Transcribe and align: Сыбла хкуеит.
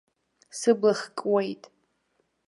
Сыбла 0.59 0.93
хкуеит. 1.01 1.63